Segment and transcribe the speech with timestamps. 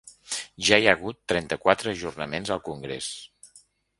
[0.67, 3.13] Ja hi ha hagut trenta-quatre ajornaments al congrés.